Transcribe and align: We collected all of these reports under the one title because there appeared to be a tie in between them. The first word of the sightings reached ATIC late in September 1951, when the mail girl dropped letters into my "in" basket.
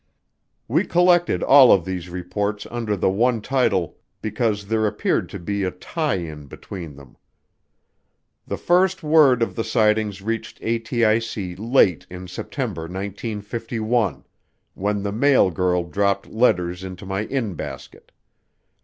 We 0.67 0.83
collected 0.83 1.43
all 1.43 1.71
of 1.71 1.85
these 1.85 2.09
reports 2.09 2.65
under 2.71 2.97
the 2.97 3.11
one 3.11 3.39
title 3.39 3.97
because 4.19 4.65
there 4.65 4.87
appeared 4.87 5.29
to 5.29 5.37
be 5.37 5.63
a 5.63 5.69
tie 5.69 6.15
in 6.15 6.47
between 6.47 6.95
them. 6.95 7.17
The 8.47 8.57
first 8.57 9.03
word 9.03 9.43
of 9.43 9.55
the 9.55 9.63
sightings 9.63 10.23
reached 10.23 10.59
ATIC 10.61 11.55
late 11.59 12.07
in 12.09 12.27
September 12.27 12.87
1951, 12.87 14.23
when 14.73 15.03
the 15.03 15.11
mail 15.11 15.51
girl 15.51 15.83
dropped 15.83 16.25
letters 16.25 16.83
into 16.83 17.05
my 17.05 17.25
"in" 17.27 17.53
basket. 17.53 18.11